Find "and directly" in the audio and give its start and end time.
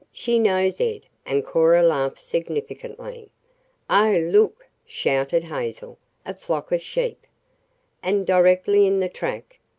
8.01-8.87